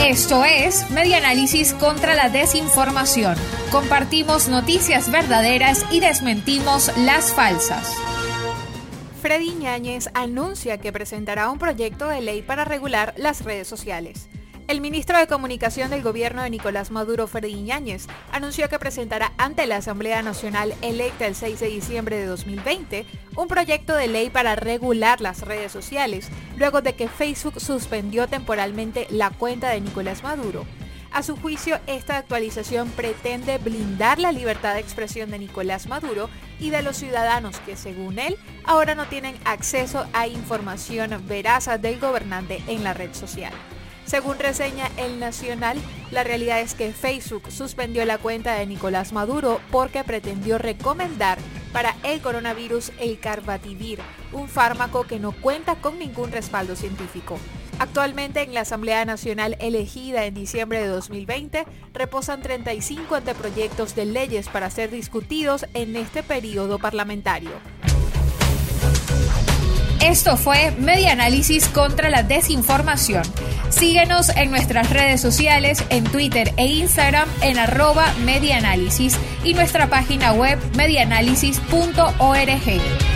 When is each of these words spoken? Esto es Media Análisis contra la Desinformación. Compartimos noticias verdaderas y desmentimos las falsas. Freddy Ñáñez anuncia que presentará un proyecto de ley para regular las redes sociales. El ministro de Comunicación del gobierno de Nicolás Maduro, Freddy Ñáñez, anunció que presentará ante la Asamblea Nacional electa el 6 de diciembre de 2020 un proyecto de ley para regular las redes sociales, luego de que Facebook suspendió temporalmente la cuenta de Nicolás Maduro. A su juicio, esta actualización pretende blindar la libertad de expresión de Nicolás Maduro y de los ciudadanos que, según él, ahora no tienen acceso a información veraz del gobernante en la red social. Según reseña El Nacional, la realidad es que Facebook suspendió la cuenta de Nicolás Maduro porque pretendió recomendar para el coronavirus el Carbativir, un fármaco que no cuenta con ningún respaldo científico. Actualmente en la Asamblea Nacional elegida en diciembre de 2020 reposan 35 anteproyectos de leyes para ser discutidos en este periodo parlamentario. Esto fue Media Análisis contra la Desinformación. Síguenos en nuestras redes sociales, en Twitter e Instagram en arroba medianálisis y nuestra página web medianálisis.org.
Esto 0.00 0.44
es 0.44 0.90
Media 0.90 1.18
Análisis 1.18 1.74
contra 1.74 2.14
la 2.14 2.28
Desinformación. 2.28 3.36
Compartimos 3.70 4.48
noticias 4.48 5.10
verdaderas 5.10 5.84
y 5.90 6.00
desmentimos 6.00 6.90
las 6.98 7.32
falsas. 7.32 7.94
Freddy 9.20 9.54
Ñáñez 9.54 10.08
anuncia 10.14 10.78
que 10.78 10.92
presentará 10.92 11.50
un 11.50 11.58
proyecto 11.58 12.08
de 12.08 12.20
ley 12.20 12.42
para 12.42 12.64
regular 12.64 13.14
las 13.16 13.44
redes 13.44 13.68
sociales. 13.68 14.28
El 14.66 14.80
ministro 14.80 15.18
de 15.18 15.26
Comunicación 15.26 15.90
del 15.90 16.02
gobierno 16.02 16.42
de 16.42 16.48
Nicolás 16.48 16.90
Maduro, 16.90 17.26
Freddy 17.26 17.54
Ñáñez, 17.54 18.06
anunció 18.32 18.70
que 18.70 18.78
presentará 18.78 19.34
ante 19.36 19.66
la 19.66 19.76
Asamblea 19.76 20.22
Nacional 20.22 20.74
electa 20.80 21.26
el 21.26 21.34
6 21.34 21.60
de 21.60 21.66
diciembre 21.66 22.16
de 22.16 22.24
2020 22.24 23.04
un 23.36 23.46
proyecto 23.46 23.94
de 23.94 24.08
ley 24.08 24.30
para 24.30 24.56
regular 24.56 25.20
las 25.20 25.42
redes 25.42 25.70
sociales, 25.70 26.30
luego 26.56 26.80
de 26.80 26.94
que 26.94 27.08
Facebook 27.08 27.60
suspendió 27.60 28.26
temporalmente 28.26 29.06
la 29.10 29.28
cuenta 29.28 29.68
de 29.68 29.82
Nicolás 29.82 30.22
Maduro. 30.22 30.64
A 31.12 31.22
su 31.22 31.36
juicio, 31.36 31.78
esta 31.86 32.16
actualización 32.16 32.88
pretende 32.88 33.58
blindar 33.58 34.18
la 34.18 34.32
libertad 34.32 34.72
de 34.72 34.80
expresión 34.80 35.30
de 35.30 35.40
Nicolás 35.40 35.88
Maduro 35.88 36.30
y 36.58 36.70
de 36.70 36.82
los 36.82 36.96
ciudadanos 36.96 37.60
que, 37.60 37.76
según 37.76 38.18
él, 38.18 38.38
ahora 38.64 38.94
no 38.94 39.04
tienen 39.04 39.36
acceso 39.44 40.06
a 40.14 40.26
información 40.26 41.22
veraz 41.28 41.68
del 41.82 42.00
gobernante 42.00 42.62
en 42.66 42.82
la 42.82 42.94
red 42.94 43.12
social. 43.12 43.52
Según 44.06 44.38
reseña 44.38 44.90
El 44.96 45.18
Nacional, 45.18 45.78
la 46.10 46.24
realidad 46.24 46.60
es 46.60 46.74
que 46.74 46.92
Facebook 46.92 47.50
suspendió 47.50 48.04
la 48.04 48.18
cuenta 48.18 48.54
de 48.54 48.66
Nicolás 48.66 49.12
Maduro 49.12 49.60
porque 49.70 50.04
pretendió 50.04 50.58
recomendar 50.58 51.38
para 51.72 51.96
el 52.04 52.20
coronavirus 52.20 52.92
el 53.00 53.18
Carbativir, 53.18 53.98
un 54.32 54.48
fármaco 54.48 55.04
que 55.04 55.18
no 55.18 55.32
cuenta 55.32 55.76
con 55.76 55.98
ningún 55.98 56.30
respaldo 56.32 56.76
científico. 56.76 57.38
Actualmente 57.78 58.42
en 58.42 58.54
la 58.54 58.60
Asamblea 58.60 59.04
Nacional 59.04 59.56
elegida 59.58 60.26
en 60.26 60.34
diciembre 60.34 60.80
de 60.80 60.86
2020 60.86 61.64
reposan 61.92 62.42
35 62.42 63.16
anteproyectos 63.16 63.96
de 63.96 64.04
leyes 64.04 64.48
para 64.48 64.70
ser 64.70 64.90
discutidos 64.90 65.66
en 65.74 65.96
este 65.96 66.22
periodo 66.22 66.78
parlamentario. 66.78 67.50
Esto 70.04 70.36
fue 70.36 70.70
Media 70.72 71.12
Análisis 71.12 71.66
contra 71.66 72.10
la 72.10 72.22
Desinformación. 72.22 73.22
Síguenos 73.70 74.28
en 74.28 74.50
nuestras 74.50 74.90
redes 74.90 75.22
sociales, 75.22 75.82
en 75.88 76.04
Twitter 76.04 76.52
e 76.58 76.66
Instagram 76.66 77.26
en 77.40 77.58
arroba 77.58 78.12
medianálisis 78.22 79.16
y 79.44 79.54
nuestra 79.54 79.88
página 79.88 80.34
web 80.34 80.58
medianálisis.org. 80.76 83.13